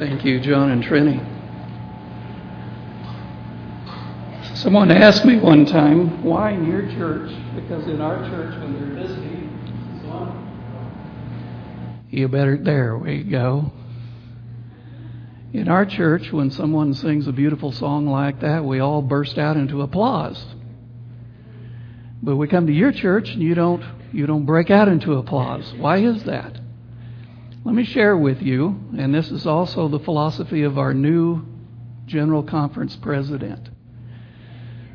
[0.00, 1.20] Thank you, John and Trini.
[4.56, 7.30] Someone asked me one time, why in your church?
[7.54, 9.28] Because in our church, when they're visiting,
[12.08, 13.72] you better, there we go.
[15.52, 19.58] In our church, when someone sings a beautiful song like that, we all burst out
[19.58, 20.42] into applause.
[22.22, 25.74] But we come to your church and you don't, you don't break out into applause.
[25.74, 26.59] Why is that?
[27.62, 31.44] Let me share with you, and this is also the philosophy of our new
[32.06, 33.68] General Conference president.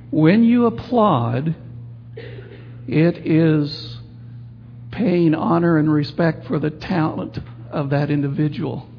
[0.09, 1.55] When you applaud,
[2.87, 3.99] it is
[4.89, 7.37] paying honor and respect for the talent
[7.69, 8.89] of that individual.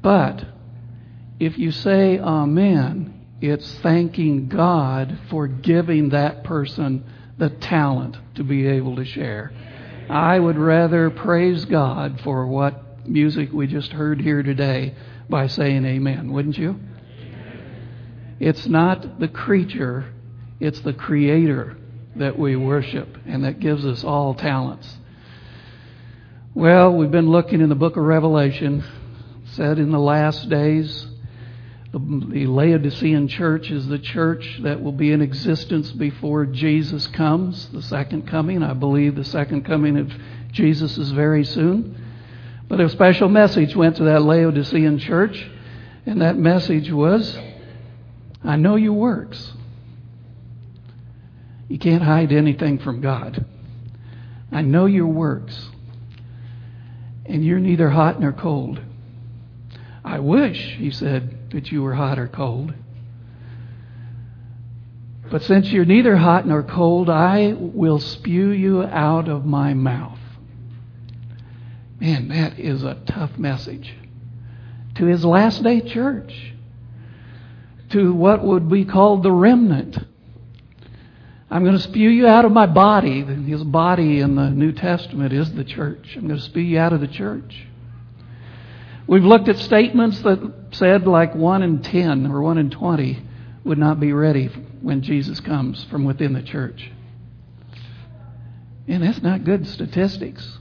[0.00, 0.44] But
[1.40, 7.04] if you say Amen, it's thanking God for giving that person
[7.38, 9.52] the talent to be able to share.
[10.10, 14.96] I would rather praise God for what music we just heard here today
[15.28, 16.80] by saying Amen, wouldn't you?
[18.40, 20.12] It's not the creature,
[20.58, 21.76] it's the Creator
[22.16, 24.98] that we worship and that gives us all talents.
[26.54, 28.82] Well, we've been looking in the book of Revelation,
[29.52, 31.06] said in the last days,
[31.92, 37.82] the Laodicean church is the church that will be in existence before Jesus comes, the
[37.82, 38.62] second coming.
[38.62, 40.12] I believe the second coming of
[40.52, 41.96] Jesus is very soon.
[42.68, 45.50] But a special message went to that Laodicean church,
[46.06, 47.36] and that message was
[48.44, 49.52] I know your works.
[51.68, 53.44] You can't hide anything from God.
[54.52, 55.70] I know your works.
[57.26, 58.80] And you're neither hot nor cold.
[60.04, 62.74] I wish, he said, that you were hot or cold.
[65.30, 70.18] But since you're neither hot nor cold, I will spew you out of my mouth.
[72.00, 73.94] Man, that is a tough message.
[74.96, 76.54] To his last day church,
[77.90, 79.98] to what would be called the remnant.
[81.50, 83.22] I'm going to spew you out of my body.
[83.22, 86.14] His body in the New Testament is the church.
[86.16, 87.66] I'm going to spew you out of the church.
[89.10, 93.20] We've looked at statements that said like 1 in 10 or 1 in 20
[93.64, 94.46] would not be ready
[94.82, 96.92] when Jesus comes from within the church.
[98.86, 100.60] And that's not good statistics.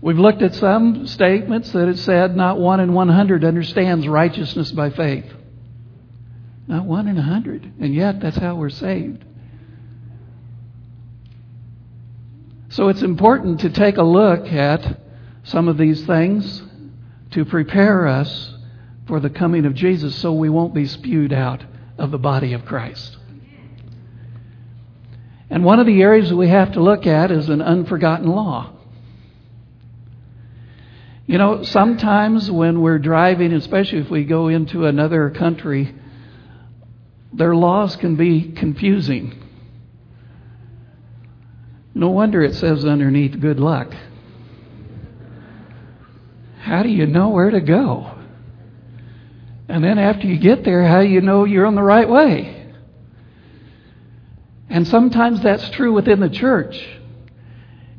[0.00, 4.88] We've looked at some statements that it said not 1 in 100 understands righteousness by
[4.88, 5.30] faith.
[6.66, 7.74] Not 1 in 100.
[7.78, 9.22] And yet, that's how we're saved.
[12.70, 15.02] So it's important to take a look at
[15.46, 16.62] some of these things
[17.30, 18.54] to prepare us
[19.06, 21.64] for the coming of Jesus so we won't be spewed out
[21.96, 23.16] of the body of Christ.
[25.48, 28.72] And one of the areas that we have to look at is an unforgotten law.
[31.26, 35.94] You know, sometimes when we're driving, especially if we go into another country,
[37.32, 39.42] their laws can be confusing.
[41.94, 43.94] No wonder it says underneath good luck.
[46.66, 48.10] How do you know where to go?
[49.68, 52.72] And then after you get there, how do you know you're on the right way?
[54.68, 56.84] And sometimes that's true within the church,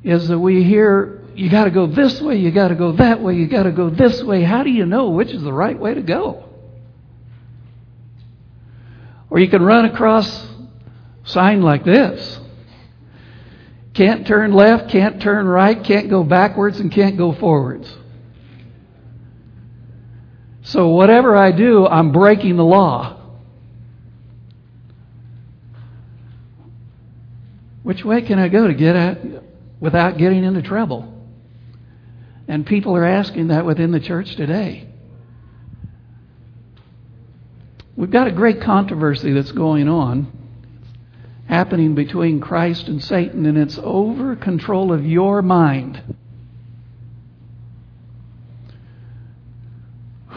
[0.04, 3.22] is that we hear, you got to go this way, you got to go that
[3.22, 4.44] way, you got to go this way.
[4.44, 6.44] How do you know which is the right way to go?
[9.30, 10.46] Or you can run across
[11.24, 12.38] sign like this.
[13.94, 17.90] Can't turn left, can't turn right, can't go backwards, and can't go forwards.
[20.68, 23.16] So whatever I do, I'm breaking the law.
[27.84, 29.22] Which way can I go to get at
[29.80, 31.14] without getting into trouble?
[32.50, 34.90] And people are asking that within the church today.
[37.96, 40.30] We've got a great controversy that's going on,
[41.48, 46.18] happening between Christ and Satan, and it's over control of your mind.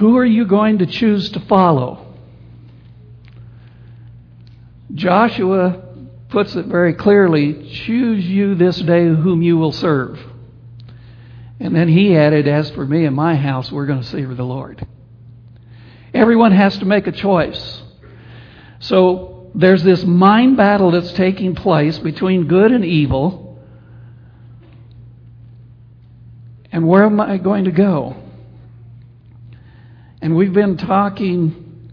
[0.00, 2.06] Who are you going to choose to follow?
[4.94, 5.82] Joshua
[6.30, 10.18] puts it very clearly choose you this day whom you will serve.
[11.60, 14.42] And then he added, As for me and my house, we're going to serve the
[14.42, 14.86] Lord.
[16.14, 17.82] Everyone has to make a choice.
[18.78, 23.62] So there's this mind battle that's taking place between good and evil.
[26.72, 28.16] And where am I going to go?
[30.22, 31.92] And we've been talking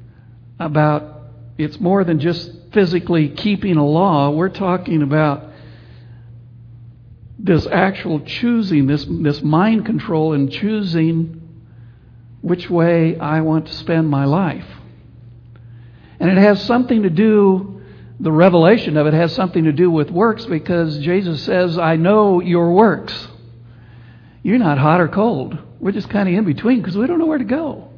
[0.59, 1.21] about
[1.57, 4.29] it's more than just physically keeping a law.
[4.29, 5.45] We're talking about
[7.39, 11.41] this actual choosing, this, this mind control and choosing
[12.41, 14.65] which way I want to spend my life.
[16.19, 17.81] And it has something to do,
[18.19, 22.41] the revelation of it has something to do with works because Jesus says, I know
[22.41, 23.27] your works.
[24.43, 25.57] You're not hot or cold.
[25.79, 27.89] We're just kind of in between because we don't know where to go.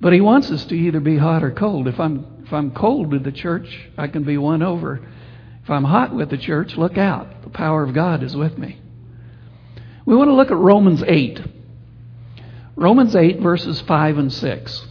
[0.00, 1.88] But he wants us to either be hot or cold.
[1.88, 5.06] If I'm if I'm cold with the church, I can be won over.
[5.62, 7.42] If I'm hot with the church, look out.
[7.42, 8.80] The power of God is with me.
[10.06, 11.42] We want to look at Romans 8.
[12.74, 14.86] Romans 8, verses 5 and 6.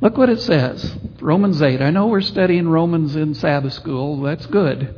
[0.00, 0.94] Look what it says.
[1.20, 1.82] Romans 8.
[1.82, 4.20] I know we're studying Romans in Sabbath school.
[4.20, 4.94] That's good.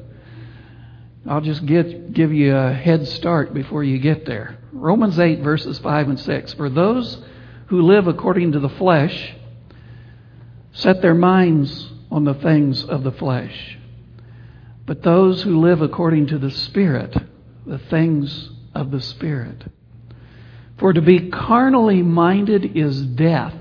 [1.26, 4.58] I'll just get, give you a head start before you get there.
[4.72, 6.52] Romans 8, verses 5 and 6.
[6.52, 7.24] For those
[7.68, 9.34] who live according to the flesh
[10.72, 13.78] set their minds on the things of the flesh.
[14.86, 17.14] But those who live according to the Spirit,
[17.66, 19.64] the things of the Spirit.
[20.78, 23.54] For to be carnally minded is death,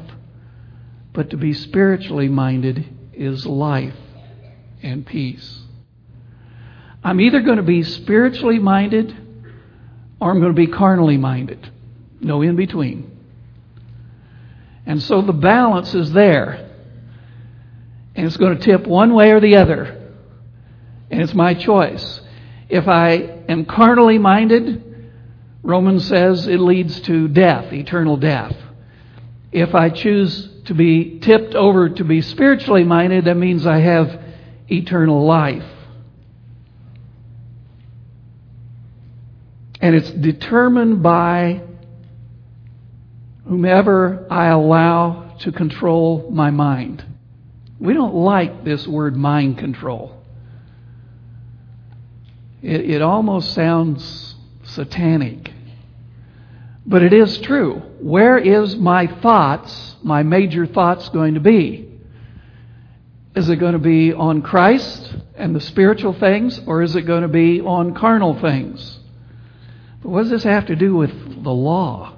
[1.13, 3.95] but to be spiritually minded is life
[4.83, 5.63] and peace.
[7.03, 9.15] I'm either going to be spiritually minded
[10.21, 11.71] or I'm going to be carnally minded.
[12.21, 13.16] No in between.
[14.87, 16.71] And so the balance is there.
[18.15, 20.13] And it's going to tip one way or the other.
[21.11, 22.21] And it's my choice.
[22.69, 23.15] If I
[23.49, 25.11] am carnally minded,
[25.61, 28.55] Romans says it leads to death, eternal death.
[29.51, 34.21] If I choose to be tipped over to be spiritually minded, that means I have
[34.69, 35.65] eternal life.
[39.81, 41.66] And it's determined by
[43.47, 47.05] whomever I allow to control my mind.
[47.79, 50.23] We don't like this word mind control.
[52.61, 55.51] It, it almost sounds satanic.
[56.85, 57.81] But it is true.
[57.99, 61.83] Where is my thoughts, my major thoughts, going to be?
[63.35, 67.21] Is it going to be on Christ and the spiritual things, or is it going
[67.21, 68.99] to be on carnal things?
[70.01, 72.16] But what does this have to do with the law?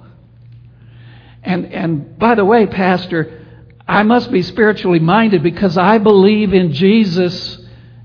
[1.42, 3.46] And, and by the way, Pastor,
[3.86, 7.58] I must be spiritually minded because I believe in Jesus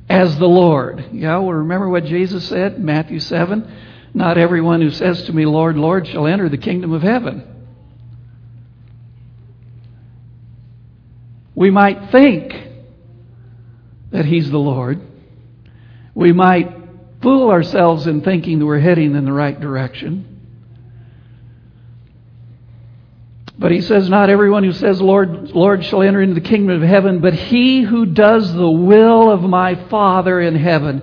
[0.09, 1.09] as the Lord.
[1.11, 3.71] Yeah, well, remember what Jesus said Matthew 7?
[4.13, 7.51] Not everyone who says to me, Lord, Lord, shall enter the kingdom of heaven.
[11.53, 12.53] We might think
[14.11, 15.01] that He's the Lord.
[16.13, 16.71] We might
[17.21, 20.34] fool ourselves in thinking that we're heading in the right direction.
[23.57, 26.87] But he says, Not everyone who says, Lord, Lord, shall enter into the kingdom of
[26.87, 31.01] heaven, but he who does the will of my Father in heaven.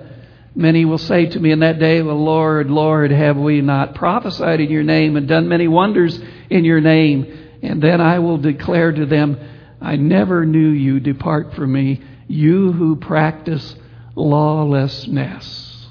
[0.55, 4.59] Many will say to me in that day, Well, Lord, Lord, have we not prophesied
[4.59, 6.19] in your name and done many wonders
[6.49, 7.59] in your name?
[7.63, 9.39] And then I will declare to them,
[9.81, 10.99] I never knew you.
[10.99, 13.75] Depart from me, you who practice
[14.15, 15.87] lawlessness.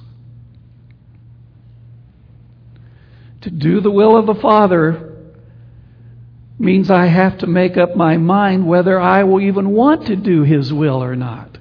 [3.40, 5.11] To do the will of the Father
[6.58, 10.42] means I have to make up my mind whether I will even want to do
[10.42, 11.58] His will or not.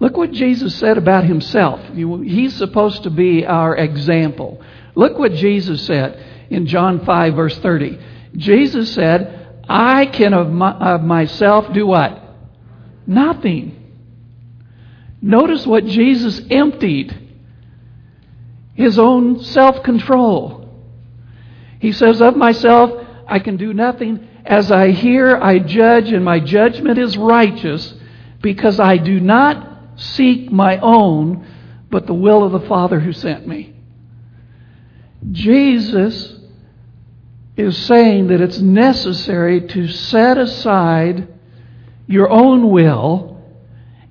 [0.00, 1.80] Look what Jesus said about Himself.
[1.94, 4.60] He's supposed to be our example.
[4.94, 7.98] Look what Jesus said in John 5, verse 30.
[8.36, 12.20] Jesus said, I can of, my, of myself do what?
[13.06, 13.78] Nothing.
[15.20, 17.22] Notice what Jesus emptied
[18.74, 20.61] his own self control.
[21.82, 24.28] He says, Of myself, I can do nothing.
[24.46, 27.94] As I hear, I judge, and my judgment is righteous,
[28.40, 31.44] because I do not seek my own,
[31.90, 33.74] but the will of the Father who sent me.
[35.32, 36.36] Jesus
[37.56, 41.26] is saying that it's necessary to set aside
[42.06, 43.42] your own will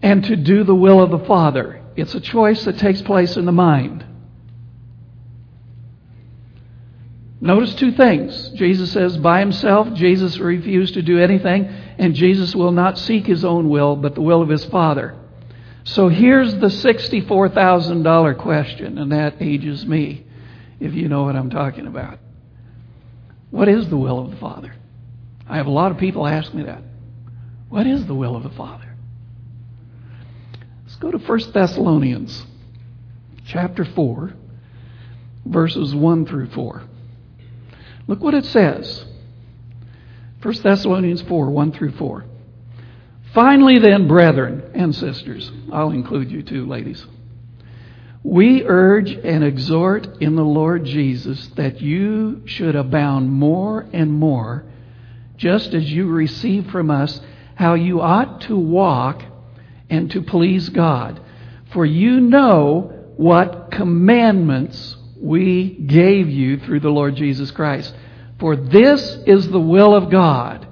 [0.01, 1.81] and to do the will of the Father.
[1.95, 4.05] It's a choice that takes place in the mind.
[7.43, 8.49] Notice two things.
[8.49, 11.65] Jesus says by himself, Jesus refused to do anything,
[11.97, 15.17] and Jesus will not seek his own will, but the will of his Father.
[15.83, 20.23] So here's the $64,000 question, and that ages me,
[20.79, 22.19] if you know what I'm talking about.
[23.49, 24.75] What is the will of the Father?
[25.49, 26.83] I have a lot of people ask me that.
[27.69, 28.95] What is the will of the Father?
[30.83, 32.45] Let's go to 1 Thessalonians
[33.47, 34.33] chapter 4,
[35.47, 36.83] verses 1 through 4.
[38.11, 39.05] Look what it says.
[40.41, 42.25] 1 Thessalonians 4 1 through 4.
[43.33, 47.05] Finally, then, brethren and sisters, I'll include you too, ladies.
[48.21, 54.65] We urge and exhort in the Lord Jesus that you should abound more and more,
[55.37, 57.21] just as you receive from us
[57.55, 59.23] how you ought to walk
[59.89, 61.21] and to please God.
[61.71, 67.93] For you know what commandments we gave you through the Lord Jesus Christ.
[68.39, 70.67] For this is the will of God,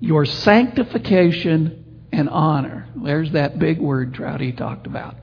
[0.00, 2.88] your sanctification and honor.
[2.96, 5.14] There's that big word Trouty talked about.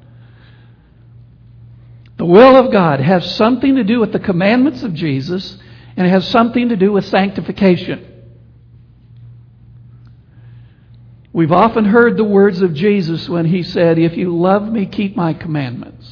[2.18, 5.58] The will of God has something to do with the commandments of Jesus,
[5.98, 8.10] and it has something to do with sanctification.
[11.34, 15.18] We've often heard the words of Jesus when he said, If you love me, keep
[15.18, 16.03] my commandments.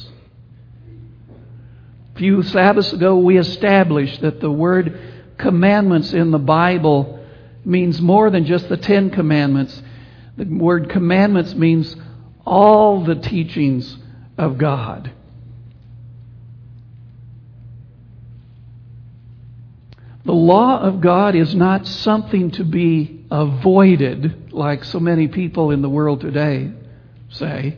[2.16, 4.98] Few Sabbaths ago, we established that the word
[5.38, 7.24] commandments in the Bible
[7.64, 9.80] means more than just the Ten Commandments.
[10.36, 11.96] The word commandments means
[12.44, 13.96] all the teachings
[14.36, 15.10] of God.
[20.24, 25.82] The law of God is not something to be avoided, like so many people in
[25.82, 26.72] the world today
[27.30, 27.76] say,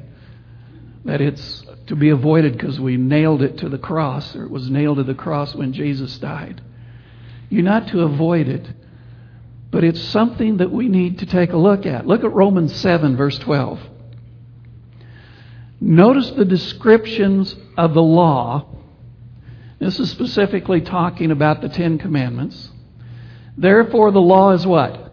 [1.05, 4.71] that it's to be avoided because we nailed it to the cross, or it was
[4.71, 6.63] nailed to the cross when Jesus died.
[7.51, 8.67] You're not to avoid it,
[9.71, 12.07] but it's something that we need to take a look at.
[12.07, 13.81] Look at Romans 7, verse 12.
[15.81, 18.75] Notice the descriptions of the law
[19.85, 22.71] this is specifically talking about the Ten Commandments.
[23.59, 25.13] Therefore, the law is what?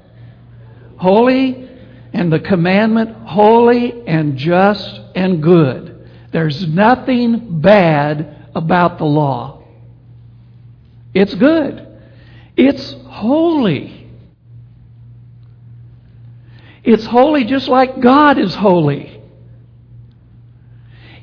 [0.96, 1.68] Holy,
[2.14, 5.91] and the commandment holy and just and good.
[6.32, 9.64] There's nothing bad about the law.
[11.14, 11.88] It's good.
[12.56, 14.10] It's holy.
[16.84, 19.22] It's holy just like God is holy.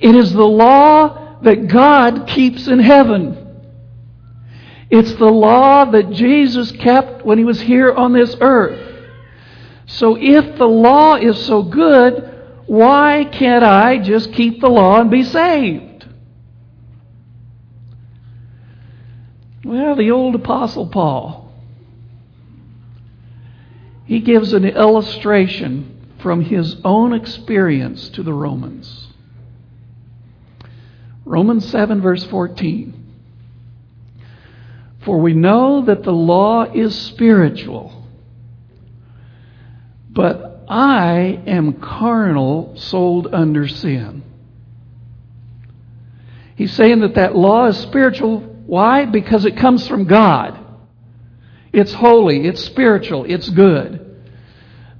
[0.00, 3.46] It is the law that God keeps in heaven.
[4.90, 8.80] It's the law that Jesus kept when he was here on this earth.
[9.86, 12.27] So if the law is so good,
[12.68, 16.06] why can't I just keep the law and be saved?
[19.64, 21.50] Well, the old Apostle Paul,
[24.04, 29.08] he gives an illustration from his own experience to the Romans.
[31.24, 33.14] Romans 7, verse 14.
[35.06, 38.04] For we know that the law is spiritual,
[40.10, 44.22] but I am carnal, sold under sin.
[46.56, 48.40] He's saying that that law is spiritual.
[48.40, 49.06] Why?
[49.06, 50.58] Because it comes from God.
[51.72, 54.04] It's holy, it's spiritual, it's good.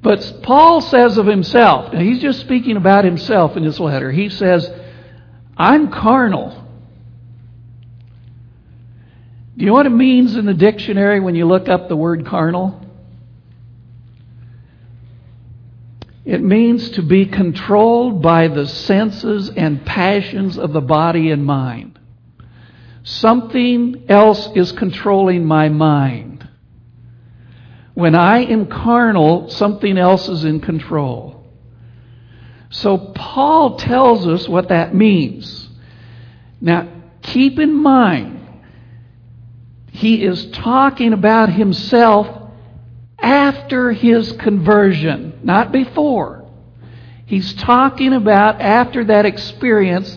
[0.00, 4.12] But Paul says of himself, now he's just speaking about himself in this letter.
[4.12, 4.70] He says,
[5.56, 6.50] I'm carnal.
[9.56, 12.24] Do you know what it means in the dictionary when you look up the word
[12.24, 12.87] carnal?
[16.28, 21.98] It means to be controlled by the senses and passions of the body and mind.
[23.02, 26.46] Something else is controlling my mind.
[27.94, 31.46] When I am carnal, something else is in control.
[32.68, 35.70] So Paul tells us what that means.
[36.60, 36.88] Now,
[37.22, 38.38] keep in mind,
[39.92, 42.50] he is talking about himself
[43.18, 46.44] after his conversion, not before.
[47.26, 50.16] He's talking about after that experience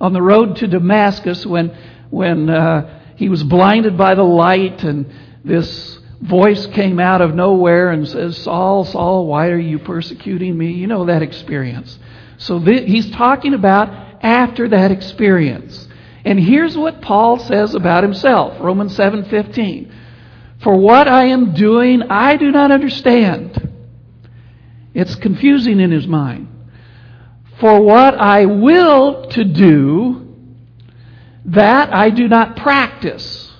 [0.00, 1.76] on the road to Damascus when,
[2.10, 5.10] when uh, he was blinded by the light and
[5.44, 10.72] this voice came out of nowhere and says, Saul, Saul, why are you persecuting me?
[10.72, 11.98] You know that experience.
[12.36, 15.88] So th- he's talking about after that experience.
[16.24, 19.90] And here's what Paul says about himself, Romans 7:15.
[20.58, 23.59] For what I am doing, I do not understand.
[24.94, 26.48] It's confusing in his mind.
[27.58, 30.36] For what I will to do,
[31.46, 33.52] that I do not practice.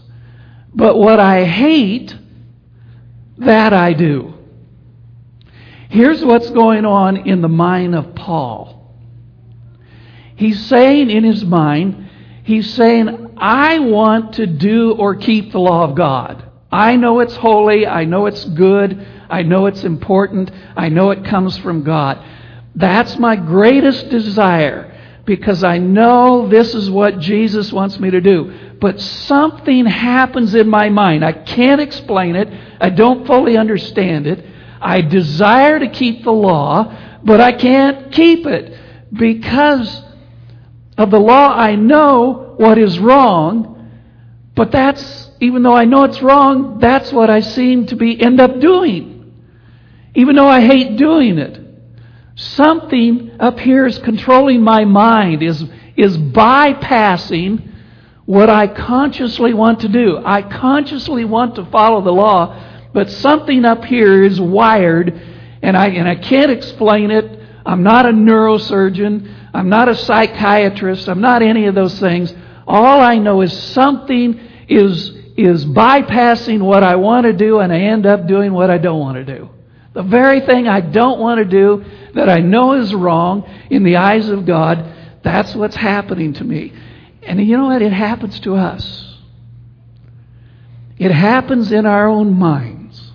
[0.75, 2.17] But what I hate,
[3.39, 4.35] that I do.
[5.89, 8.95] Here's what's going on in the mind of Paul.
[10.37, 12.09] He's saying in his mind,
[12.45, 16.45] he's saying, I want to do or keep the law of God.
[16.71, 17.87] I know it's holy.
[17.87, 19.07] I know it's good.
[19.31, 20.51] I know it's important.
[20.77, 22.25] I know it comes from God.
[22.75, 24.87] That's my greatest desire
[25.25, 30.69] because I know this is what Jesus wants me to do but something happens in
[30.69, 31.25] my mind.
[31.25, 32.49] I can't explain it.
[32.81, 34.45] I don't fully understand it.
[34.81, 38.75] I desire to keep the law, but I can't keep it
[39.13, 40.03] because
[40.97, 41.55] of the law.
[41.55, 43.91] I know what is wrong,
[44.55, 48.41] but that's, even though I know it's wrong, that's what I seem to be, end
[48.41, 49.10] up doing.
[50.15, 51.59] Even though I hate doing it.
[52.35, 55.63] Something up here is controlling my mind, is,
[55.97, 57.71] is bypassing
[58.25, 60.23] what I consciously want to do.
[60.25, 65.21] I consciously want to follow the law, but something up here is wired,
[65.63, 67.41] and I, and I can't explain it.
[67.67, 69.51] I'm not a neurosurgeon.
[69.53, 71.09] I'm not a psychiatrist.
[71.09, 72.33] I'm not any of those things.
[72.67, 77.81] All I know is something is, is bypassing what I want to do, and I
[77.81, 79.51] end up doing what I don't want to do.
[79.93, 83.97] The very thing I don't want to do that I know is wrong in the
[83.97, 86.73] eyes of God, that's what's happening to me.
[87.23, 87.83] And you know what?
[87.83, 89.17] It happens to us.
[90.99, 93.11] It happens in our own minds.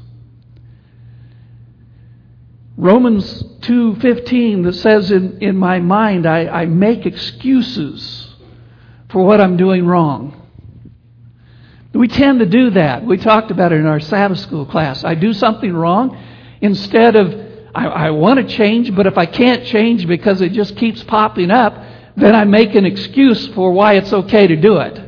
[2.77, 8.35] Romans 2.15 that says in, in my mind I, I make excuses
[9.09, 10.41] for what I'm doing wrong.
[11.93, 13.05] We tend to do that.
[13.05, 15.05] We talked about it in our Sabbath school class.
[15.05, 16.21] I do something wrong.
[16.65, 17.31] Instead of,
[17.75, 21.51] I, I want to change, but if I can't change because it just keeps popping
[21.51, 21.77] up,
[22.17, 25.01] then I make an excuse for why it's okay to do it.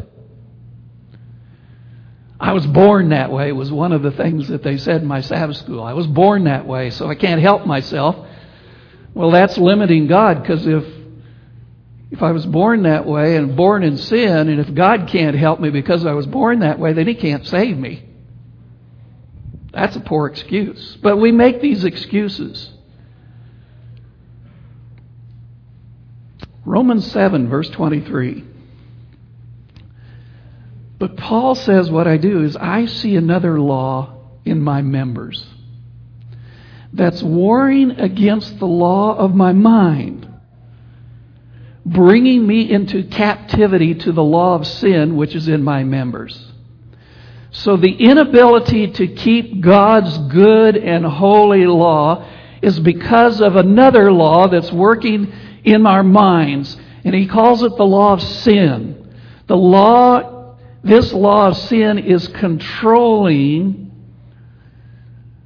[2.40, 5.22] I was born that way was one of the things that they said in my
[5.22, 5.82] Sabbath school.
[5.82, 8.28] I was born that way, so I can't help myself.
[9.16, 10.86] Well, that's limiting God because if
[12.12, 15.60] if I was born that way and born in sin, and if God can't help
[15.60, 18.07] me because I was born that way, then He can't save me.
[19.78, 20.98] That's a poor excuse.
[21.04, 22.72] But we make these excuses.
[26.66, 28.44] Romans 7, verse 23.
[30.98, 34.16] But Paul says, What I do is I see another law
[34.46, 35.46] in my members
[36.92, 40.28] that's warring against the law of my mind,
[41.86, 46.52] bringing me into captivity to the law of sin which is in my members.
[47.58, 52.24] So the inability to keep God's good and holy law
[52.62, 56.78] is because of another law that's working in our minds.
[57.04, 59.12] And he calls it the law of sin.
[59.48, 63.92] The law, this law of sin is controlling,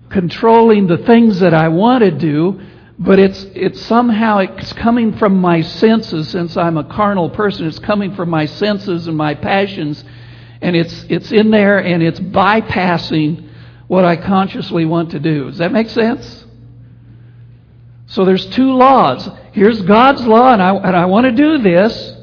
[0.09, 2.59] controlling the things that I want to do,
[2.99, 7.67] but it's, it's somehow, it's coming from my senses since I'm a carnal person.
[7.67, 10.03] It's coming from my senses and my passions.
[10.61, 13.49] And it's, it's in there and it's bypassing
[13.87, 15.49] what I consciously want to do.
[15.49, 16.45] Does that make sense?
[18.07, 19.27] So there's two laws.
[19.53, 22.13] Here's God's law, and I, and I want to do this,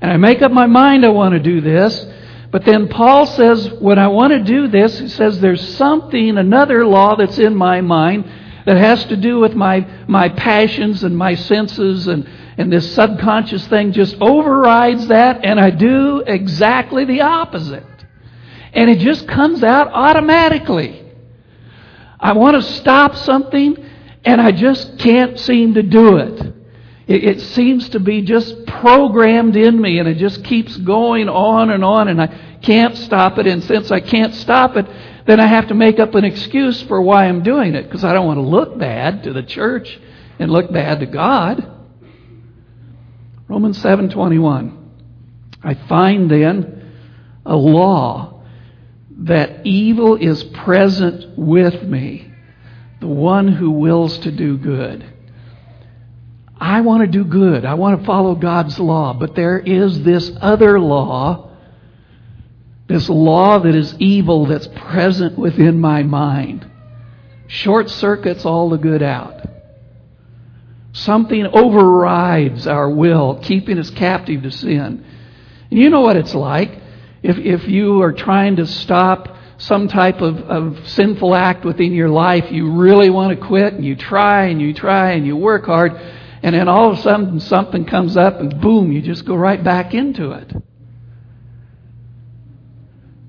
[0.00, 2.06] and I make up my mind I want to do this.
[2.50, 6.86] But then Paul says, when I want to do this, he says there's something, another
[6.86, 8.30] law that's in my mind
[8.64, 12.28] that has to do with my, my passions and my senses, and,
[12.58, 17.84] and this subconscious thing just overrides that, and I do exactly the opposite.
[18.72, 21.02] And it just comes out automatically.
[22.18, 23.76] I want to stop something,
[24.24, 26.40] and I just can't seem to do it.
[27.06, 27.24] it.
[27.24, 31.84] It seems to be just programmed in me, and it just keeps going on and
[31.84, 33.46] on, and I can't stop it.
[33.46, 34.86] And since I can't stop it,
[35.26, 38.14] then I have to make up an excuse for why I'm doing it, because I
[38.14, 40.00] don't want to look bad to the church
[40.38, 41.75] and look bad to God.
[43.48, 44.72] Romans 7:21.
[45.62, 46.82] I find then
[47.44, 48.42] a law
[49.18, 52.30] that evil is present with me
[53.00, 55.04] the one who wills to do good.
[56.58, 57.64] I want to do good.
[57.64, 59.12] I want to follow God's law.
[59.12, 61.50] But there is this other law,
[62.88, 66.66] this law that is evil that's present within my mind.
[67.46, 69.42] Short circuits all the good out.
[70.96, 75.04] Something overrides our will, keeping us captive to sin.
[75.70, 76.80] And you know what it's like.
[77.22, 82.08] If, if you are trying to stop some type of, of sinful act within your
[82.08, 85.66] life, you really want to quit, and you try and you try and you work
[85.66, 85.92] hard,
[86.42, 89.62] and then all of a sudden something comes up, and boom, you just go right
[89.62, 90.50] back into it.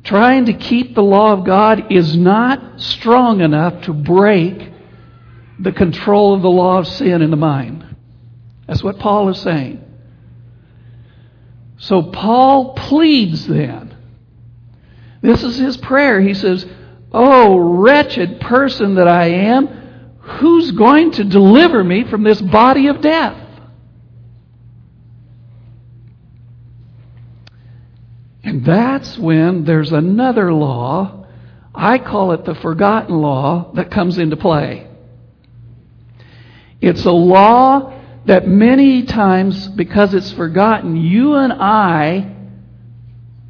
[0.06, 4.71] Trying to keep the law of God is not strong enough to break
[5.60, 7.84] the control of the law of sin in the mind.
[8.67, 9.84] That's what Paul is saying.
[11.78, 13.88] So Paul pleads then
[15.22, 16.22] this is his prayer.
[16.22, 16.65] He says,
[17.12, 19.67] Oh, wretched person that I am,
[20.20, 23.43] who's going to deliver me from this body of death?
[28.43, 31.26] And that's when there's another law,
[31.74, 34.87] I call it the forgotten law, that comes into play.
[36.82, 37.94] It's a law
[38.26, 42.36] that many times, because it's forgotten, you and I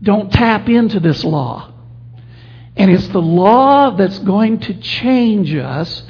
[0.02, 1.74] don't tap into this law.
[2.76, 6.04] And it's the law that's going to change us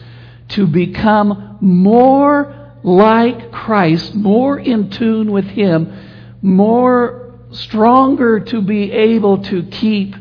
[0.49, 9.43] to become more like Christ, more in tune with Him, more stronger to be able
[9.43, 10.15] to keep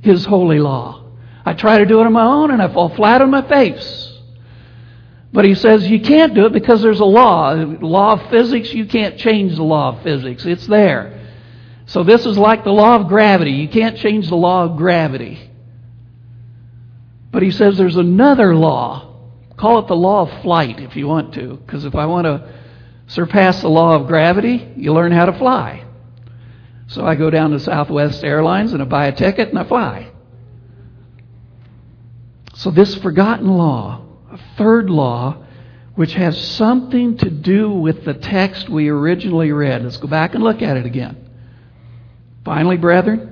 [0.00, 1.04] His holy law.
[1.44, 4.11] I try to do it on my own and I fall flat on my face.
[5.32, 7.54] But he says you can't do it because there's a law.
[7.54, 10.44] Law of physics, you can't change the law of physics.
[10.44, 11.20] It's there.
[11.86, 13.52] So this is like the law of gravity.
[13.52, 15.50] You can't change the law of gravity.
[17.30, 19.08] But he says there's another law.
[19.56, 21.56] Call it the law of flight if you want to.
[21.56, 22.52] Because if I want to
[23.06, 25.84] surpass the law of gravity, you learn how to fly.
[26.88, 30.10] So I go down to Southwest Airlines and I buy a ticket and I fly.
[32.54, 34.02] So this forgotten law
[34.56, 35.44] third law
[35.94, 39.82] which has something to do with the text we originally read.
[39.82, 41.30] Let's go back and look at it again.
[42.44, 43.28] Finally, brethren,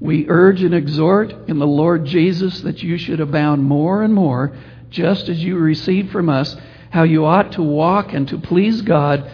[0.00, 4.56] we urge and exhort in the Lord Jesus that you should abound more and more,
[4.90, 6.56] just as you received from us,
[6.90, 9.30] how you ought to walk and to please God,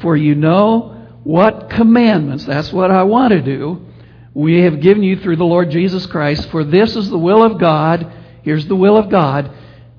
[0.00, 0.90] for you know
[1.22, 3.86] what commandments, that's what I want to do,
[4.34, 6.50] we have given you through the Lord Jesus Christ.
[6.50, 8.12] For this is the will of God.
[8.42, 9.50] Here's the will of God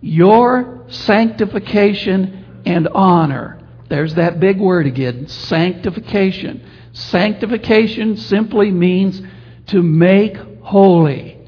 [0.05, 3.59] your sanctification and honor.
[3.89, 6.63] There's that big word again sanctification.
[6.93, 9.19] Sanctification simply means
[9.67, 11.39] to make holy.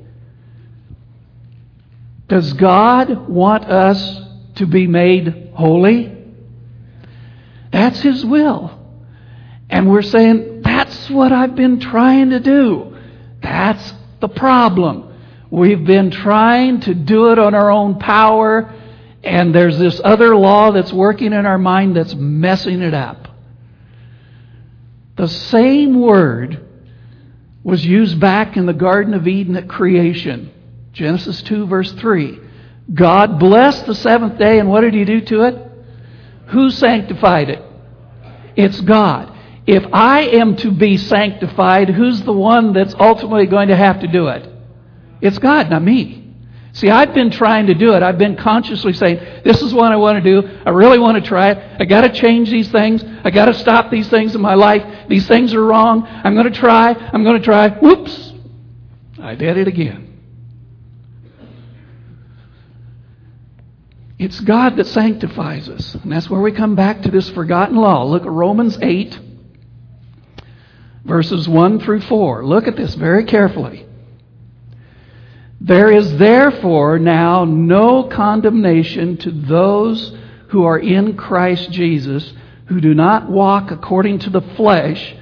[2.28, 4.22] Does God want us
[4.56, 6.18] to be made holy?
[7.72, 8.74] That's His will.
[9.70, 12.98] And we're saying, that's what I've been trying to do.
[13.40, 15.14] That's the problem.
[15.50, 18.74] We've been trying to do it on our own power,
[19.24, 23.28] and there's this other law that's working in our mind that's messing it up.
[25.16, 26.66] The same word
[27.64, 30.52] was used back in the Garden of Eden at creation.
[30.94, 32.40] Genesis 2, verse 3.
[32.94, 35.72] God blessed the seventh day, and what did He do to it?
[36.48, 37.62] Who sanctified it?
[38.56, 39.34] It's God.
[39.66, 44.08] If I am to be sanctified, who's the one that's ultimately going to have to
[44.08, 44.48] do it?
[45.22, 46.28] It's God, not me.
[46.78, 48.04] See, I've been trying to do it.
[48.04, 50.48] I've been consciously saying, this is what I want to do.
[50.64, 51.82] I really want to try it.
[51.82, 53.04] I got to change these things.
[53.24, 55.08] I got to stop these things in my life.
[55.10, 56.06] These things are wrong.
[56.06, 56.94] I'm going to try.
[56.94, 57.70] I'm going to try.
[57.70, 58.34] Whoops.
[59.20, 60.04] I did it again.
[64.20, 65.96] It's God that sanctifies us.
[65.96, 68.04] And that's where we come back to this forgotten law.
[68.04, 69.20] Look at Romans 8,
[71.06, 72.46] verses 1 through 4.
[72.46, 73.87] Look at this very carefully.
[75.60, 80.14] There is therefore now no condemnation to those
[80.50, 82.32] who are in Christ Jesus,
[82.68, 85.16] who do not walk according to the flesh,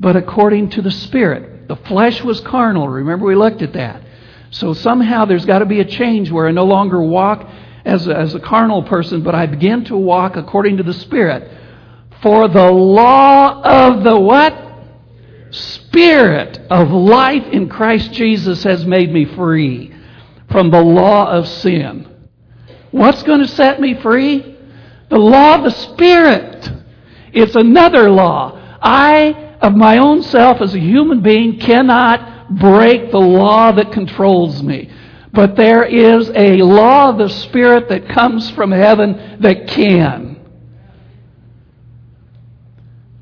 [0.00, 1.68] but according to the Spirit.
[1.68, 2.88] The flesh was carnal.
[2.88, 4.02] Remember, we looked at that.
[4.50, 7.48] So somehow there's got to be a change where I no longer walk
[7.84, 11.50] as a, as a carnal person, but I begin to walk according to the Spirit.
[12.22, 14.61] For the law of the what?
[15.52, 19.94] Spirit of life in Christ Jesus has made me free
[20.50, 22.08] from the law of sin.
[22.90, 24.56] What's going to set me free?
[25.10, 26.70] The law of the Spirit.
[27.32, 28.58] It's another law.
[28.80, 34.62] I, of my own self as a human being, cannot break the law that controls
[34.62, 34.90] me.
[35.32, 40.40] But there is a law of the Spirit that comes from heaven that can.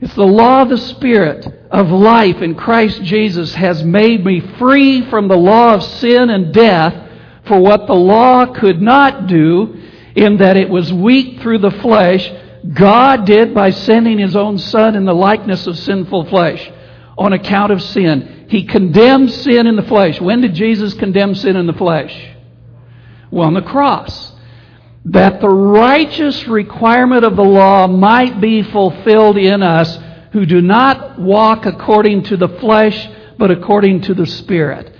[0.00, 5.08] It's the law of the Spirit of life in Christ Jesus has made me free
[5.08, 7.08] from the law of sin and death
[7.46, 9.80] for what the law could not do
[10.16, 12.30] in that it was weak through the flesh.
[12.72, 16.70] God did by sending His own Son in the likeness of sinful flesh
[17.16, 18.46] on account of sin.
[18.48, 20.20] He condemned sin in the flesh.
[20.20, 22.30] When did Jesus condemn sin in the flesh?
[23.30, 24.32] Well, on the cross
[25.04, 29.98] that the righteous requirement of the law might be fulfilled in us
[30.32, 34.94] who do not walk according to the flesh, but according to the Spirit.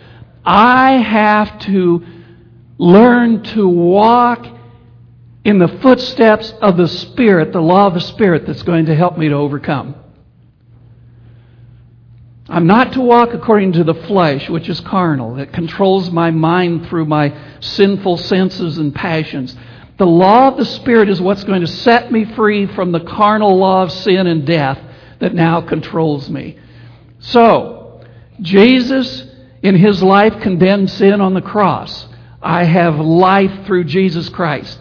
[0.45, 2.05] I have to
[2.79, 4.47] learn to walk
[5.45, 9.16] in the footsteps of the Spirit, the law of the Spirit that's going to help
[9.16, 9.95] me to overcome.
[12.49, 16.88] I'm not to walk according to the flesh, which is carnal, that controls my mind
[16.88, 19.55] through my sinful senses and passions.
[19.99, 23.57] The law of the Spirit is what's going to set me free from the carnal
[23.57, 24.79] law of sin and death
[25.21, 26.59] that now controls me.
[27.21, 28.03] So,
[28.41, 29.25] Jesus
[29.63, 32.07] in his life condemned sin on the cross.
[32.43, 34.79] I have life through Jesus Christ.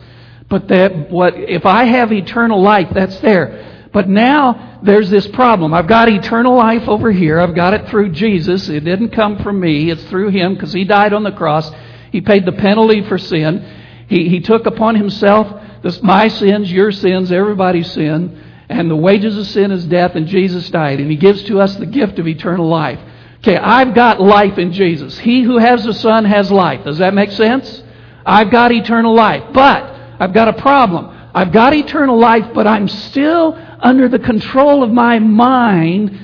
[0.50, 3.88] But that what if I have eternal life, that's there.
[3.92, 5.74] But now there's this problem.
[5.74, 7.40] I've got eternal life over here.
[7.40, 8.70] I've got it through Jesus.
[8.70, 9.92] It didn't come from me.
[9.92, 11.70] It's through him because he died on the cross.
[12.12, 14.06] He paid the penalty for sin.
[14.08, 18.44] He, he took upon himself this, my sins, your sins, everybody's sin.
[18.70, 21.00] And the wages of sin is death, and Jesus died.
[21.00, 23.00] And he gives to us the gift of eternal life.
[23.40, 25.18] Okay, I've got life in Jesus.
[25.18, 26.84] He who has the Son has life.
[26.84, 27.84] Does that make sense?
[28.26, 29.44] I've got eternal life.
[29.54, 29.84] But
[30.20, 31.18] I've got a problem.
[31.34, 36.20] I've got eternal life, but I'm still under the control of my mind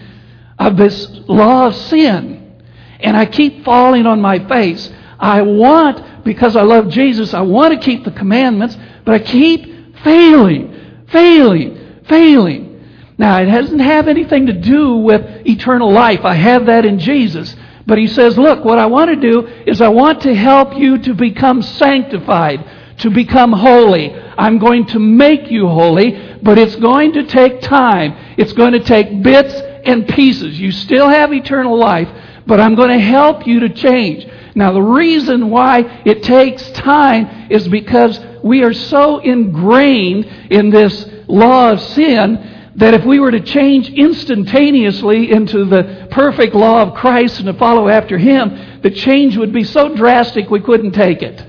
[0.59, 2.61] of this law of sin.
[2.99, 4.91] And I keep falling on my face.
[5.19, 9.97] I want, because I love Jesus, I want to keep the commandments, but I keep
[10.03, 12.71] failing, failing, failing.
[13.17, 16.21] Now, it doesn't have anything to do with eternal life.
[16.23, 17.55] I have that in Jesus.
[17.87, 20.97] But he says, look, what I want to do is I want to help you
[20.99, 22.65] to become sanctified,
[22.99, 24.13] to become holy.
[24.13, 28.35] I'm going to make you holy, but it's going to take time.
[28.37, 29.53] It's going to take bits
[29.85, 30.59] and pieces.
[30.59, 32.09] You still have eternal life,
[32.47, 34.27] but I'm going to help you to change.
[34.55, 41.05] Now, the reason why it takes time is because we are so ingrained in this
[41.27, 46.93] law of sin that if we were to change instantaneously into the perfect law of
[46.93, 51.21] Christ and to follow after Him, the change would be so drastic we couldn't take
[51.21, 51.45] it.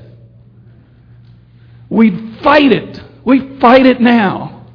[1.89, 3.01] We'd fight it.
[3.25, 4.67] We fight it now.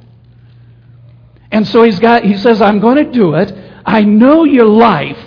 [1.50, 3.52] And so he's got, he says, I'm going to do it.
[3.84, 5.18] I know your life.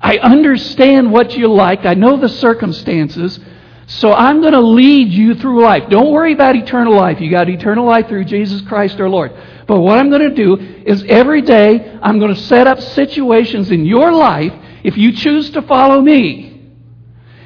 [0.00, 1.84] I understand what you like.
[1.84, 3.40] I know the circumstances.
[3.86, 5.90] So I'm going to lead you through life.
[5.90, 7.20] Don't worry about eternal life.
[7.20, 9.32] You got eternal life through Jesus Christ our Lord.
[9.66, 13.70] But what I'm going to do is every day I'm going to set up situations
[13.70, 16.72] in your life if you choose to follow me.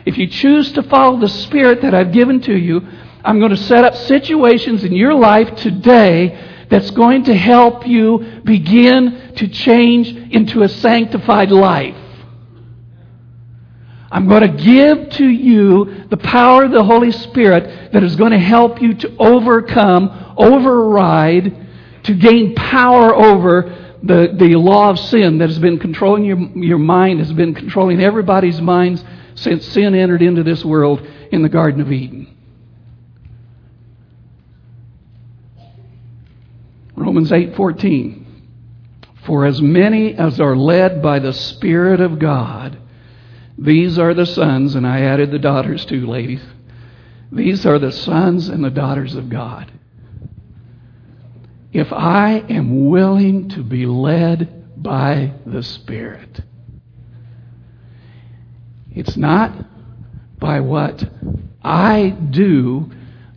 [0.07, 2.87] If you choose to follow the Spirit that I've given to you,
[3.25, 8.41] I'm going to set up situations in your life today that's going to help you
[8.45, 11.97] begin to change into a sanctified life.
[14.11, 18.33] I'm going to give to you the power of the Holy Spirit that is going
[18.33, 21.67] to help you to overcome, override,
[22.05, 26.79] to gain power over the, the law of sin that has been controlling your, your
[26.79, 31.83] mind, has been controlling everybody's minds since sin entered into this world in the Garden
[31.83, 32.35] of Eden.
[36.97, 38.25] Romans 8:14
[39.25, 42.79] For as many as are led by the spirit of God
[43.59, 46.43] these are the sons and I added the daughters too ladies
[47.31, 49.71] these are the sons and the daughters of God
[51.73, 56.41] if I am willing to be led by the Spirit.
[58.91, 59.53] It's not
[60.39, 61.09] by what
[61.63, 62.91] I do,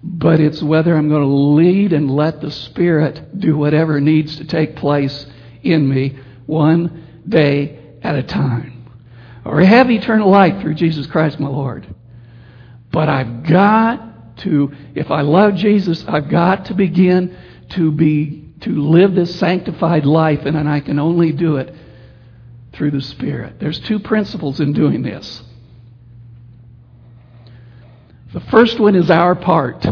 [0.03, 4.45] but it's whether I'm going to lead and let the Spirit do whatever needs to
[4.45, 5.25] take place
[5.61, 8.80] in me one day at a time.
[9.43, 11.93] Or have eternal life through Jesus Christ my Lord.
[12.91, 17.37] But I've got to, if I love Jesus, I've got to begin
[17.69, 21.73] to be to live this sanctified life, and I can only do it
[22.73, 23.59] through the Spirit.
[23.59, 25.41] There's two principles in doing this.
[28.33, 29.85] The first one is our part.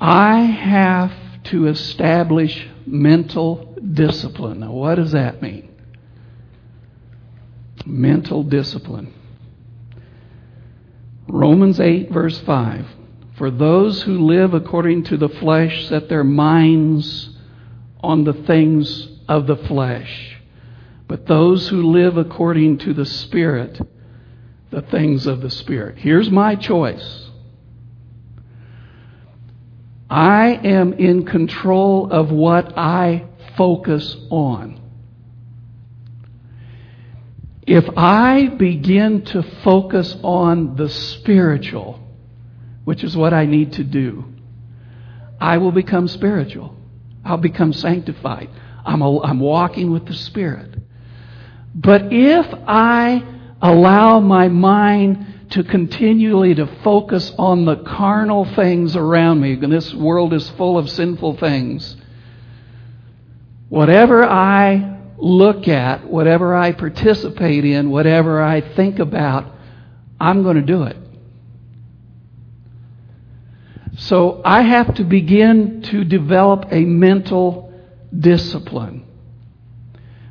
[0.00, 1.12] I have
[1.44, 4.60] to establish mental discipline.
[4.60, 5.69] Now, what does that mean?
[7.86, 9.12] Mental discipline.
[11.28, 12.86] Romans 8, verse 5.
[13.36, 17.30] For those who live according to the flesh set their minds
[18.02, 20.36] on the things of the flesh.
[21.06, 23.80] But those who live according to the Spirit,
[24.70, 25.98] the things of the Spirit.
[25.98, 27.30] Here's my choice.
[30.08, 34.79] I am in control of what I focus on.
[37.66, 42.00] If I begin to focus on the spiritual,
[42.84, 44.24] which is what I need to do,
[45.40, 46.76] I will become spiritual.
[47.24, 48.48] I'll become sanctified.
[48.84, 50.74] I'm, a, I'm walking with the Spirit.
[51.74, 53.22] But if I
[53.62, 59.92] allow my mind to continually to focus on the carnal things around me, and this
[59.92, 61.96] world is full of sinful things,
[63.68, 69.52] whatever I look at, whatever I participate in, whatever I think about,
[70.18, 70.96] I'm going to do it.
[73.98, 77.72] So I have to begin to develop a mental
[78.16, 79.04] discipline.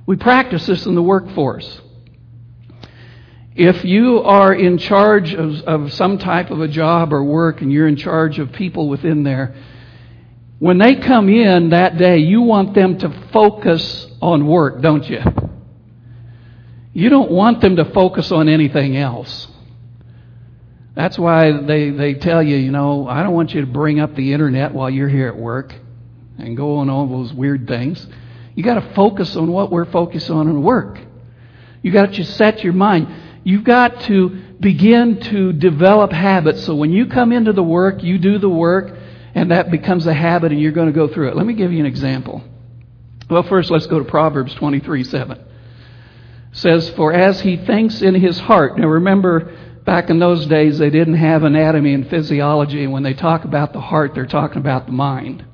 [0.06, 1.82] We practice this in the workforce.
[3.56, 7.71] If you are in charge of, of some type of a job or work and
[7.71, 9.54] you're in charge of people within there,
[10.60, 15.22] when they come in that day, you want them to focus on work, don't you?
[16.93, 19.48] You don't want them to focus on anything else.
[20.95, 24.15] That's why they, they tell you, you know, I don't want you to bring up
[24.15, 25.74] the internet while you're here at work
[26.38, 28.06] and go on all those weird things.
[28.54, 31.00] You got to focus on what we're focused on in work.
[31.82, 33.08] You got to set your mind.
[33.45, 38.17] You've got to begin to develop habits so when you come into the work, you
[38.17, 38.98] do the work,
[39.36, 41.36] and that becomes a habit and you're going to go through it.
[41.36, 42.44] Let me give you an example.
[43.30, 45.38] Well, first let's go to Proverbs 23 7.
[45.38, 45.48] It
[46.52, 48.78] says, For as he thinks in his heart.
[48.78, 53.13] Now remember, back in those days, they didn't have anatomy and physiology, and when they
[53.13, 55.46] talk about the heart, they're talking about the mind.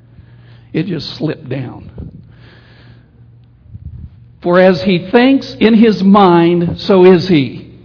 [0.74, 2.24] It just slipped down.
[4.42, 7.80] For as he thinks in his mind, so is he.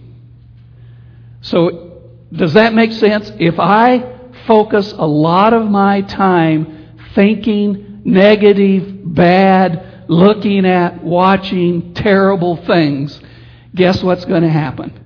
[1.41, 3.31] So, does that make sense?
[3.39, 12.57] If I focus a lot of my time thinking negative, bad, looking at, watching terrible
[12.57, 13.19] things,
[13.75, 15.05] guess what's going to happen?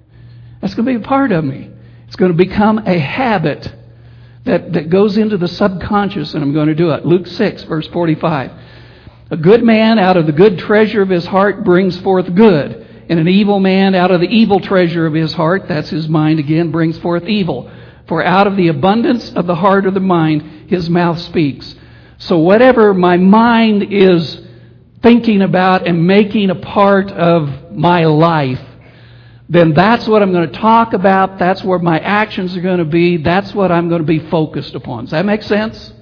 [0.62, 1.70] That's going to be a part of me.
[2.08, 3.72] It's going to become a habit
[4.46, 7.06] that, that goes into the subconscious, and I'm going to do it.
[7.06, 8.52] Luke 6, verse 45.
[9.32, 13.20] A good man out of the good treasure of his heart brings forth good, and
[13.20, 16.72] an evil man out of the evil treasure of his heart, that's his mind again,
[16.72, 17.70] brings forth evil.
[18.08, 21.76] For out of the abundance of the heart or the mind, his mouth speaks.
[22.18, 24.42] So whatever my mind is
[25.02, 28.62] thinking about and making a part of my life,
[29.50, 31.38] then that's what I'm going to talk about.
[31.38, 33.18] That's where my actions are going to be.
[33.18, 35.06] That's what I'm going to be focused upon.
[35.06, 35.94] Does that make sense?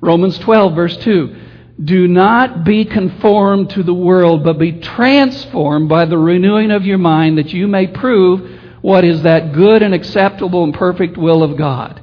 [0.00, 1.36] Romans 12, verse 2.
[1.82, 6.98] Do not be conformed to the world, but be transformed by the renewing of your
[6.98, 11.56] mind, that you may prove what is that good and acceptable and perfect will of
[11.56, 12.02] God.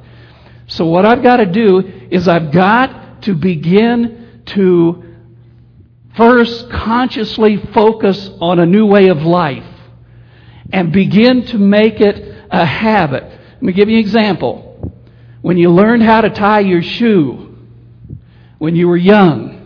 [0.65, 5.03] So, what I've got to do is I've got to begin to
[6.17, 9.63] first consciously focus on a new way of life
[10.73, 13.25] and begin to make it a habit.
[13.25, 14.91] Let me give you an example.
[15.43, 17.59] When you learned how to tie your shoe
[18.57, 19.60] when you were young,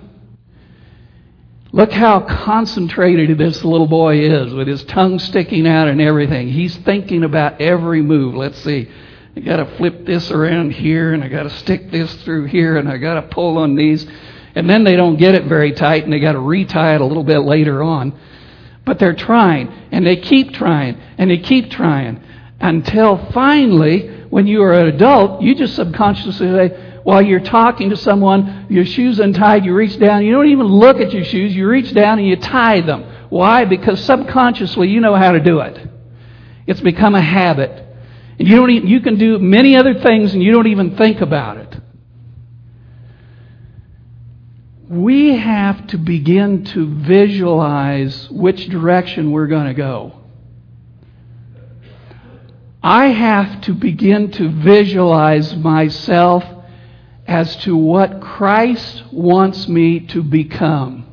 [1.75, 6.47] Look how concentrated this little boy is with his tongue sticking out and everything.
[6.47, 8.33] He's thinking about every move.
[8.33, 8.89] Let's see.
[9.35, 12.77] I got to flip this around here and I got to stick this through here
[12.77, 14.07] and I got to pull on these.
[14.55, 17.05] And then they don't get it very tight and they got to retie it a
[17.05, 18.17] little bit later on.
[18.85, 22.23] But they're trying and they keep trying and they keep trying
[22.61, 27.95] until finally, when you are an adult, you just subconsciously say, while you're talking to
[27.95, 31.67] someone, your shoes untied, you reach down, you don't even look at your shoes, you
[31.67, 33.03] reach down and you tie them.
[33.29, 33.63] Why?
[33.63, 35.87] Because subconsciously you know how to do it.
[36.65, 37.69] It's become a habit.
[38.39, 41.21] And you don't even, you can do many other things and you don't even think
[41.21, 41.77] about it.
[44.89, 50.23] We have to begin to visualize which direction we're going to go.
[52.81, 56.43] I have to begin to visualize myself
[57.27, 61.05] as to what Christ wants me to become.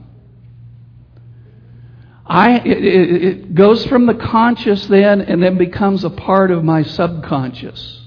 [2.27, 6.83] I, it, it, goes from the conscious then and then becomes a part of my
[6.83, 8.01] subconscious.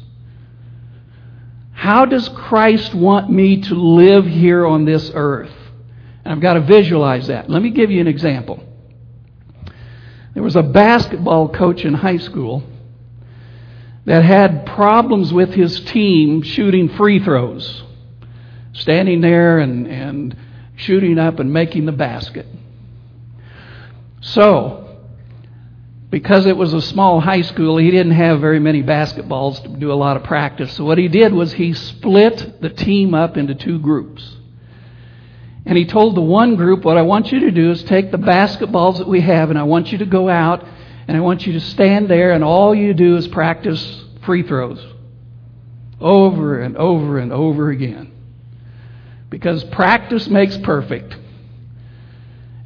[1.74, 5.52] How does Christ want me to live here on this earth?
[6.24, 7.50] And I've got to visualize that.
[7.50, 8.64] Let me give you an example.
[10.34, 12.64] There was a basketball coach in high school
[14.06, 17.85] that had problems with his team shooting free throws
[18.76, 20.36] standing there and, and
[20.76, 22.46] shooting up and making the basket.
[24.22, 24.82] So,
[26.10, 29.92] because it was a small high school, he didn't have very many basketballs to do
[29.92, 30.76] a lot of practice.
[30.76, 34.38] So, what he did was he split the team up into two groups.
[35.68, 38.18] And he told the one group, What I want you to do is take the
[38.18, 40.66] basketballs that we have, and I want you to go out,
[41.08, 44.84] and I want you to stand there, and all you do is practice free throws
[46.02, 48.15] over and over and over again
[49.30, 51.16] because practice makes perfect.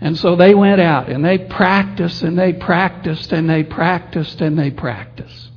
[0.02, 4.58] And so they went out and they practiced and they practiced and they practiced and
[4.58, 5.50] they practiced.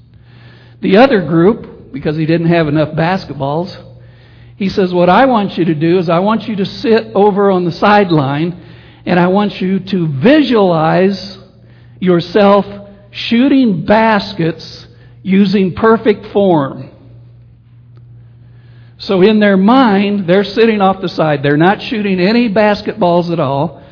[0.80, 3.76] The other group, because he didn't have enough basketballs,
[4.57, 7.50] he says, What I want you to do is I want you to sit over
[7.50, 8.61] on the sideline
[9.07, 11.38] and I want you to visualize
[12.00, 12.66] yourself
[13.11, 14.86] shooting baskets
[15.22, 16.91] using perfect form.
[19.03, 21.42] So in their mind, they're sitting off the side.
[21.42, 23.82] They're not shooting any basketballs at all.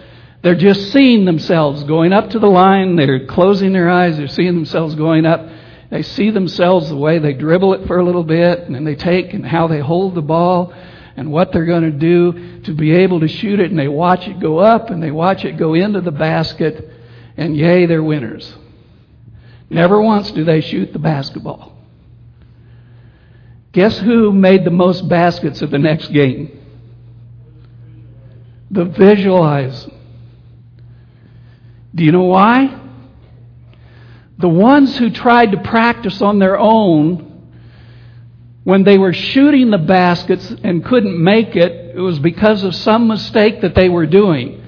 [0.43, 2.95] They're just seeing themselves going up to the line.
[2.95, 4.17] They're closing their eyes.
[4.17, 5.45] They're seeing themselves going up.
[5.91, 8.95] They see themselves the way they dribble it for a little bit and then they
[8.95, 10.73] take and how they hold the ball
[11.17, 13.71] and what they're going to do to be able to shoot it.
[13.71, 16.89] And they watch it go up and they watch it go into the basket.
[17.37, 18.55] And yay, they're winners.
[19.69, 21.80] Never once do they shoot the basketball.
[23.73, 26.59] Guess who made the most baskets at the next game?
[28.71, 29.89] The visualize.
[31.95, 32.77] Do you know why?
[34.39, 37.49] The ones who tried to practice on their own,
[38.65, 43.07] when they were shooting the baskets and couldn't make it, it was because of some
[43.07, 44.65] mistake that they were doing.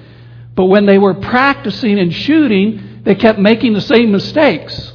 [0.55, 4.93] But when they were practicing and shooting, they kept making the same mistakes.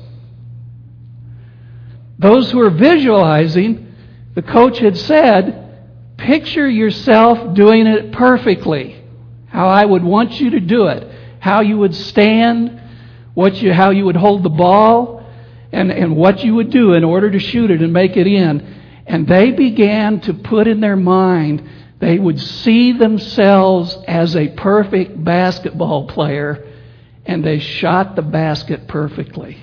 [2.20, 3.87] Those who are visualizing,
[4.38, 9.04] the coach had said, picture yourself doing it perfectly.
[9.48, 11.12] How I would want you to do it.
[11.40, 12.80] How you would stand,
[13.34, 15.26] what you, how you would hold the ball,
[15.72, 18.62] and, and what you would do in order to shoot it and make it in.
[19.08, 21.68] And they began to put in their mind,
[21.98, 26.64] they would see themselves as a perfect basketball player,
[27.26, 29.58] and they shot the basket perfectly.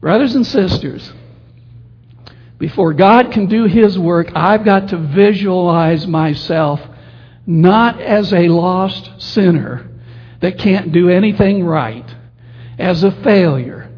[0.00, 1.12] Brothers and sisters,
[2.58, 6.80] before God can do His work, I've got to visualize myself
[7.46, 9.88] not as a lost sinner
[10.40, 12.14] that can't do anything right,
[12.78, 13.90] as a failure,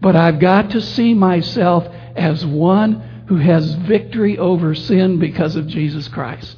[0.00, 1.86] but I've got to see myself
[2.16, 6.56] as one who has victory over sin because of Jesus Christ.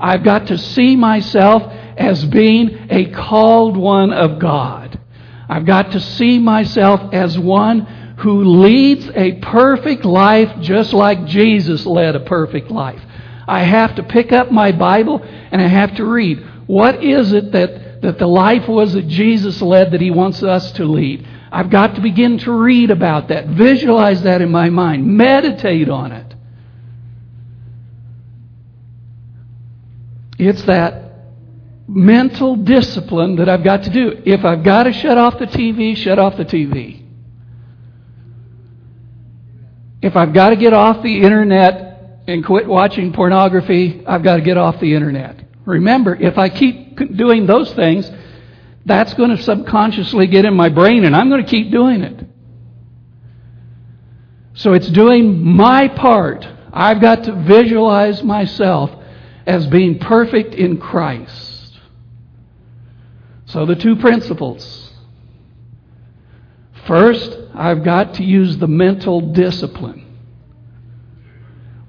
[0.00, 4.98] I've got to see myself as being a called one of God.
[5.48, 11.86] I've got to see myself as one who leads a perfect life just like Jesus
[11.86, 13.00] led a perfect life.
[13.46, 16.44] I have to pick up my Bible and I have to read.
[16.66, 20.72] What is it that, that the life was that Jesus led that he wants us
[20.72, 21.26] to lead?
[21.52, 26.12] I've got to begin to read about that, visualize that in my mind, meditate on
[26.12, 26.34] it.
[30.38, 31.04] It's that
[31.86, 34.22] mental discipline that I've got to do.
[34.26, 37.07] If I've got to shut off the TV, shut off the TV.
[40.00, 44.42] If I've got to get off the internet and quit watching pornography, I've got to
[44.42, 45.44] get off the internet.
[45.64, 48.10] Remember, if I keep doing those things,
[48.86, 52.26] that's going to subconsciously get in my brain and I'm going to keep doing it.
[54.54, 56.46] So it's doing my part.
[56.72, 58.90] I've got to visualize myself
[59.46, 61.78] as being perfect in Christ.
[63.46, 64.90] So the two principles.
[66.86, 70.04] First, I've got to use the mental discipline.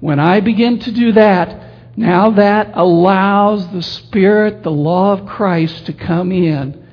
[0.00, 5.86] When I begin to do that, now that allows the Spirit, the law of Christ
[5.86, 6.88] to come in.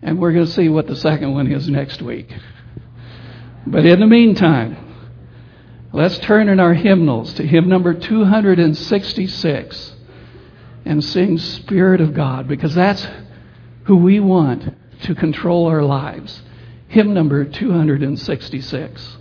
[0.00, 2.32] And we're going to see what the second one is next week.
[3.66, 4.78] But in the meantime,
[5.92, 9.92] let's turn in our hymnals to hymn number 266
[10.86, 13.06] and sing Spirit of God because that's
[13.84, 16.42] who we want to control our lives
[16.88, 19.16] hymn number 266.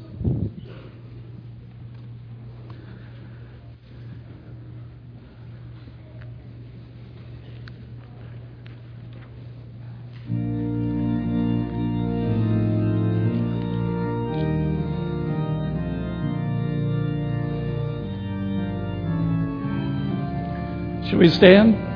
[21.09, 21.86] Should we stand?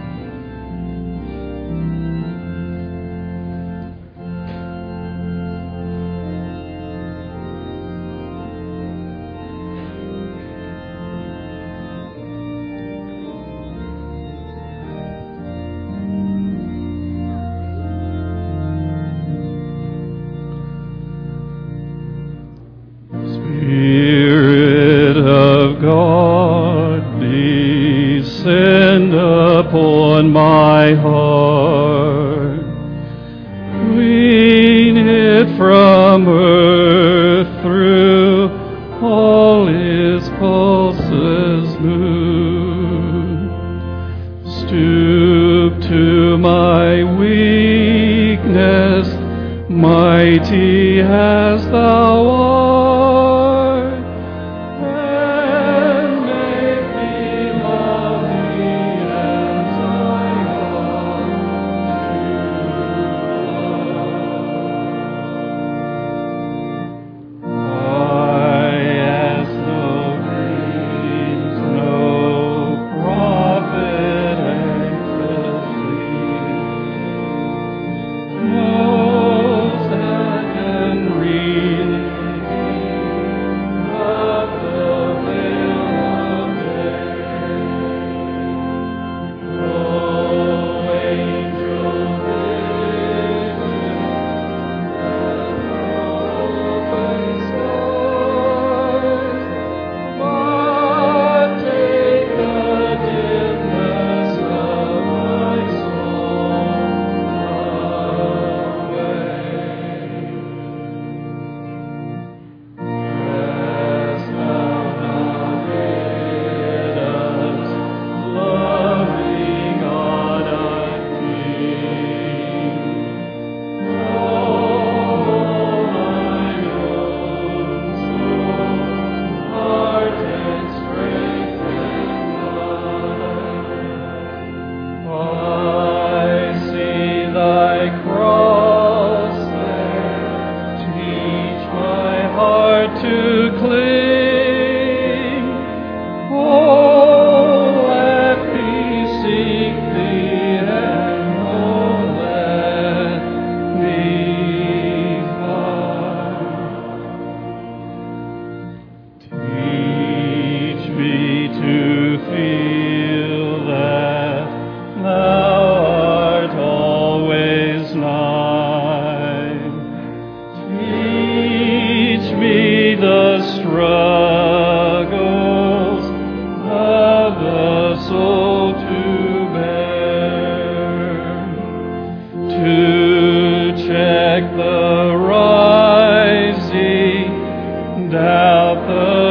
[188.13, 189.30] out the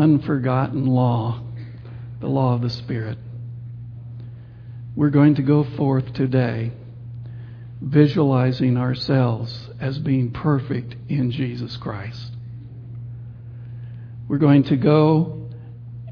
[0.00, 1.42] unforgotten law,
[2.20, 3.18] the law of the Spirit.
[4.96, 6.72] We're going to go forth today
[7.82, 12.32] visualizing ourselves as being perfect in Jesus Christ.
[14.28, 15.48] We're going to go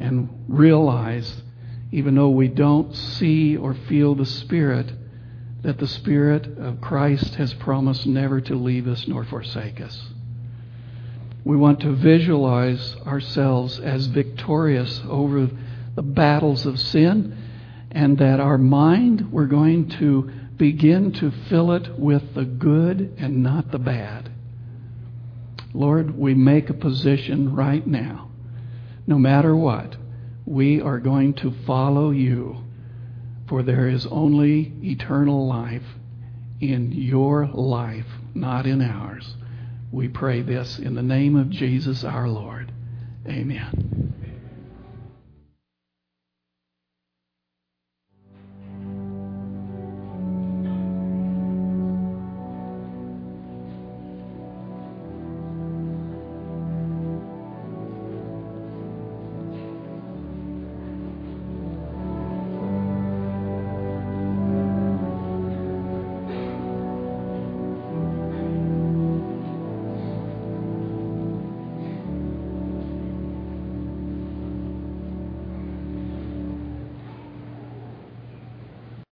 [0.01, 1.43] and realize,
[1.91, 4.93] even though we don't see or feel the Spirit,
[5.63, 10.09] that the Spirit of Christ has promised never to leave us nor forsake us.
[11.49, 15.49] We want to visualize ourselves as victorious over
[15.95, 17.39] the battles of sin,
[17.91, 23.43] and that our mind, we're going to begin to fill it with the good and
[23.43, 24.31] not the bad.
[25.73, 28.29] Lord, we make a position right now.
[29.07, 29.97] No matter what,
[30.45, 32.59] we are going to follow you,
[33.49, 35.97] for there is only eternal life
[36.61, 39.38] in your life, not in ours.
[39.91, 42.73] We pray this in the name of Jesus our Lord.
[43.27, 44.08] Amen.